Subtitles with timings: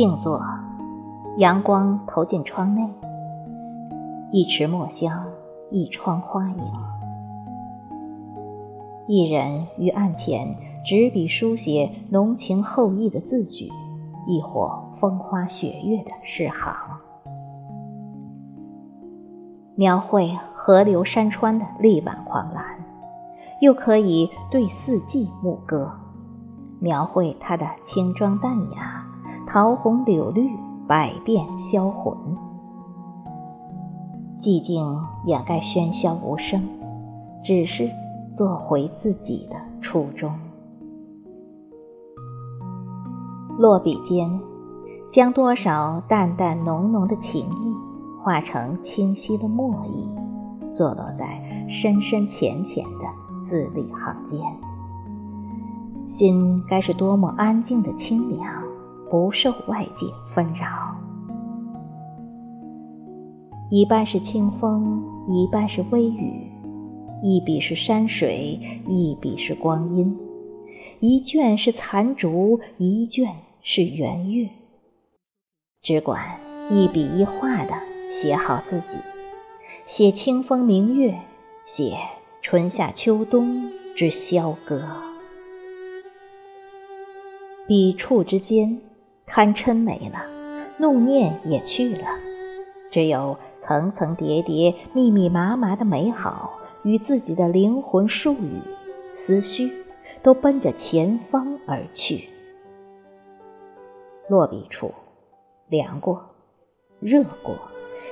[0.00, 0.42] 静坐，
[1.36, 2.88] 阳光投进窗内，
[4.32, 5.26] 一池墨香，
[5.70, 6.64] 一窗花影。
[9.06, 13.70] 一人于案前执笔书写浓情厚意的字句，
[14.26, 16.74] 亦或风花雪月的诗行，
[19.74, 22.64] 描绘河流山川的力挽狂澜，
[23.60, 25.92] 又可以对四季牧歌，
[26.78, 28.99] 描绘它的轻装淡雅。
[29.52, 30.48] 桃红柳绿，
[30.86, 32.16] 百变销魂。
[34.38, 34.96] 寂静
[35.26, 36.62] 掩盖喧嚣无声，
[37.42, 37.90] 只是
[38.30, 40.32] 做回自己的初衷。
[43.58, 44.30] 落笔间，
[45.10, 47.74] 将多少淡淡浓浓的情意
[48.22, 50.08] 化成清晰的墨意，
[50.72, 54.40] 坐落在深深浅浅的字里行间。
[56.06, 58.69] 心该是多么安静的清凉。
[59.10, 60.94] 不受外界纷扰，
[63.68, 66.48] 一半是清风，一半是微雨，
[67.20, 70.16] 一笔是山水，一笔是光阴，
[71.00, 74.48] 一卷是残烛，一卷是圆月。
[75.82, 76.38] 只管
[76.70, 77.72] 一笔一画的
[78.12, 78.96] 写好自己，
[79.86, 81.18] 写清风明月，
[81.66, 81.96] 写
[82.42, 84.80] 春夏秋冬之萧歌，
[87.66, 88.80] 笔触之间。
[89.32, 90.26] 贪嗔没了，
[90.76, 92.04] 怒念也去了，
[92.90, 98.60] 只有层层叠叠、密密麻麻的美好与自己的灵魂术语、
[99.14, 99.70] 思绪，
[100.20, 102.28] 都奔着前方而去。
[104.28, 104.92] 落笔处，
[105.68, 106.20] 凉过、
[106.98, 107.54] 热过、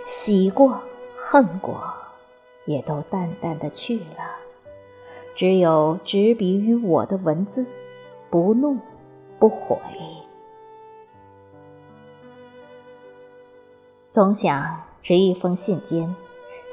[0.06, 0.80] 喜过、
[1.16, 1.82] 恨过，
[2.64, 4.36] 也都淡淡的去了，
[5.34, 7.66] 只有执笔于我的文字，
[8.30, 8.76] 不怒
[9.40, 9.76] 不悔。
[14.18, 16.12] 总想执一封信笺，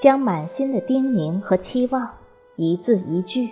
[0.01, 2.09] 将满心的叮咛和期望，
[2.55, 3.51] 一字一句，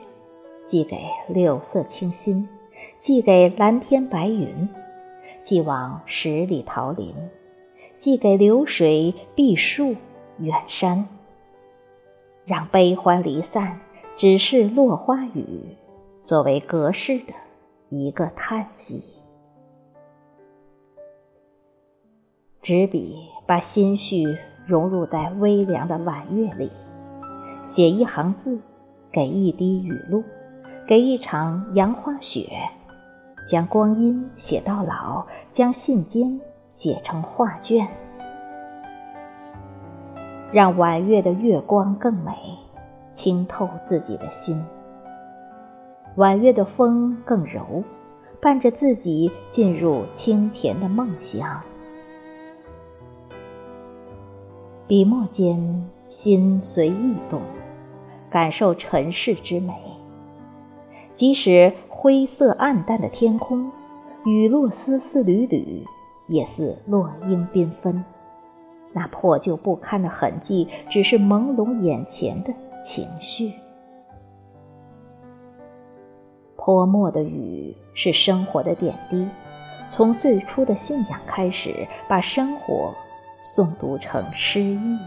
[0.65, 0.97] 寄给
[1.29, 2.49] 六色清新，
[2.97, 4.67] 寄给蓝天白云，
[5.43, 7.13] 寄往十里桃林，
[7.95, 9.95] 寄给流水碧树
[10.39, 11.07] 远山。
[12.45, 13.79] 让悲欢离散，
[14.15, 15.77] 只是落花雨，
[16.23, 17.33] 作为隔世的
[17.89, 19.12] 一个叹息。
[22.63, 23.29] 执笔。
[23.45, 24.23] 把心绪
[24.65, 26.71] 融入在微凉的晚月里，
[27.65, 28.57] 写一行字，
[29.11, 30.23] 给一滴雨露，
[30.87, 32.47] 给一场杨花雪，
[33.45, 37.85] 将光阴写到老，将信笺写成画卷，
[40.53, 42.31] 让晚月的月光更美，
[43.11, 44.63] 清透自己的心。
[46.15, 47.83] 晚月的风更柔，
[48.41, 51.59] 伴着自己进入清甜的梦乡。
[54.85, 57.41] 笔墨间，心随意动，
[58.29, 59.73] 感受尘世之美。
[61.13, 63.71] 即使灰色暗淡的天空，
[64.25, 65.85] 雨落丝丝缕缕，
[66.27, 68.03] 也似落英缤纷。
[68.91, 73.53] 那破旧不堪的痕迹，只是朦胧眼前的情绪。
[76.57, 79.25] 泼墨的雨是生活的点滴，
[79.91, 82.93] 从最初的信仰开始，把生活。
[83.43, 84.97] 诵读成诗意，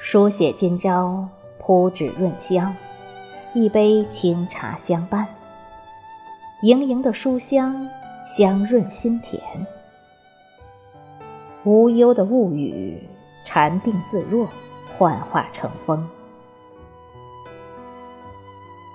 [0.00, 1.28] 书写今朝，
[1.60, 2.74] 铺纸润香，
[3.54, 5.28] 一杯清茶相伴，
[6.62, 7.88] 盈盈的书香，
[8.26, 9.40] 香润心田。
[11.62, 13.08] 无忧的物语，
[13.46, 14.48] 禅定自若，
[14.98, 16.04] 幻化成风。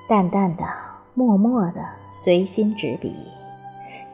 [0.09, 0.65] 淡淡的，
[1.13, 1.81] 默默的，
[2.11, 3.15] 随心执笔。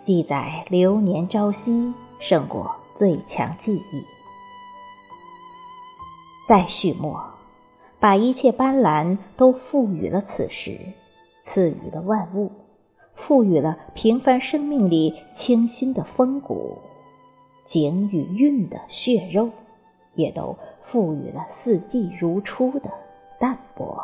[0.06, 4.06] 记载流年朝夕，胜过最强记忆。
[6.48, 7.20] 再续墨，
[8.00, 10.80] 把一切斑斓都赋予了此时，
[11.42, 12.52] 赐予了万物，
[13.16, 16.78] 赋予了平凡生命里清新的风骨，
[17.66, 19.50] 景与韵的血肉，
[20.14, 22.92] 也都赋予了四季如初的
[23.40, 24.00] 淡泊。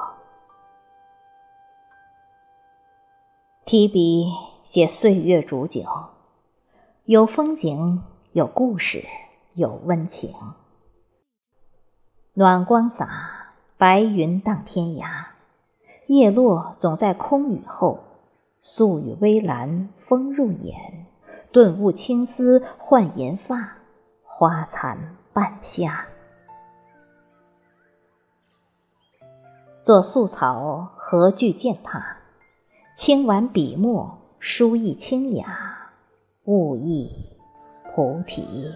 [3.65, 4.50] 提笔。
[4.63, 5.83] 写岁月煮酒，
[7.05, 9.03] 有风景，有故事，
[9.53, 10.33] 有温情。
[12.33, 15.25] 暖光洒，白云荡天涯。
[16.07, 17.99] 叶落总在空雨后，
[18.61, 21.05] 素雨微澜，风入眼，
[21.51, 23.77] 顿悟青丝换银发，
[24.23, 26.07] 花残半夏。
[29.83, 32.17] 做素草，何惧践踏？
[32.95, 34.20] 轻玩笔墨。
[34.43, 35.91] 书意清雅，
[36.45, 37.11] 悟意
[37.93, 38.73] 菩提。